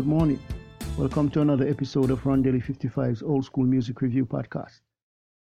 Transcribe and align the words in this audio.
Good 0.00 0.06
morning. 0.06 0.40
Welcome 0.96 1.28
to 1.32 1.42
another 1.42 1.68
episode 1.68 2.10
of 2.10 2.22
Rondelle 2.22 2.64
55's 2.64 3.22
Old 3.22 3.44
School 3.44 3.66
Music 3.66 4.00
Review 4.00 4.24
Podcast. 4.24 4.80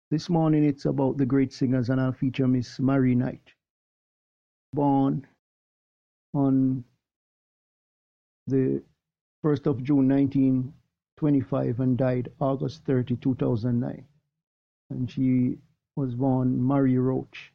This 0.10 0.30
morning 0.30 0.64
it's 0.64 0.86
about 0.86 1.18
the 1.18 1.28
great 1.28 1.54
singers 1.54 1.92
and 1.92 2.02
I'll 2.02 2.12
feature 2.12 2.48
Miss 2.48 2.80
Marie 2.80 3.14
Knight. 3.14 3.54
Born 4.74 5.28
on 6.34 6.84
the 8.48 8.82
1st 9.46 9.68
of 9.68 9.84
June 9.84 10.08
1925 10.08 11.80
and 11.80 11.96
died 11.96 12.32
August 12.42 12.84
30, 12.86 13.18
2009. 13.18 14.04
And 14.90 15.12
she 15.12 15.60
was 15.96 16.16
born 16.16 16.60
Marie 16.60 16.98
Roach. 16.98 17.54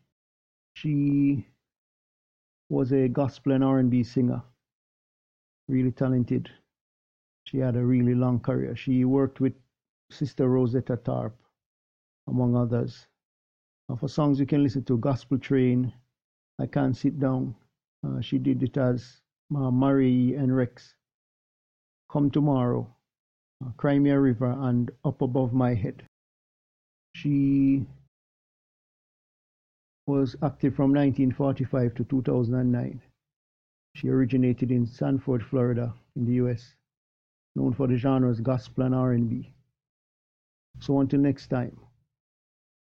She 0.74 1.44
was 2.70 2.92
a 2.92 3.08
gospel 3.08 3.54
and 3.54 3.64
R&B 3.64 4.04
singer, 4.04 4.40
really 5.68 5.90
talented. 5.90 6.48
She 7.52 7.58
had 7.58 7.76
a 7.76 7.84
really 7.84 8.14
long 8.14 8.40
career. 8.40 8.74
She 8.74 9.04
worked 9.04 9.38
with 9.38 9.52
Sister 10.10 10.48
Rosetta 10.48 10.96
Tharpe, 10.96 11.36
among 12.26 12.56
others. 12.56 13.06
And 13.90 14.00
for 14.00 14.08
songs 14.08 14.40
you 14.40 14.46
can 14.46 14.62
listen 14.62 14.84
to, 14.84 14.96
Gospel 14.96 15.38
Train, 15.38 15.92
I 16.58 16.64
Can't 16.64 16.96
Sit 16.96 17.20
Down. 17.20 17.54
Uh, 18.02 18.22
she 18.22 18.38
did 18.38 18.62
it 18.62 18.78
as 18.78 19.20
uh, 19.54 19.70
Marie 19.70 20.34
and 20.34 20.56
Rex. 20.56 20.94
Come 22.10 22.30
Tomorrow, 22.30 22.90
uh, 23.62 23.72
Cry 23.76 23.98
Me 23.98 24.08
a 24.08 24.18
River, 24.18 24.56
and 24.58 24.90
Up 25.04 25.20
Above 25.20 25.52
My 25.52 25.74
Head. 25.74 26.02
She 27.16 27.84
was 30.06 30.36
active 30.42 30.74
from 30.74 30.94
1945 30.94 31.96
to 31.96 32.04
2009. 32.04 33.02
She 33.94 34.08
originated 34.08 34.70
in 34.70 34.86
Sanford, 34.86 35.44
Florida, 35.44 35.92
in 36.16 36.24
the 36.24 36.32
U.S., 36.44 36.76
known 37.54 37.72
for 37.74 37.86
the 37.86 37.96
genres 37.96 38.40
gospel 38.40 38.84
and 38.84 38.94
R&B. 38.94 39.52
So 40.80 41.00
until 41.00 41.20
next 41.20 41.48
time, 41.48 41.78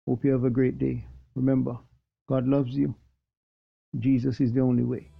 hope 0.06 0.24
you 0.24 0.32
have 0.32 0.44
a 0.44 0.50
great 0.50 0.78
day. 0.78 1.06
Remember, 1.34 1.78
God 2.28 2.46
loves 2.46 2.74
you. 2.74 2.94
Jesus 3.98 4.40
is 4.40 4.52
the 4.52 4.60
only 4.60 4.84
way. 4.84 5.10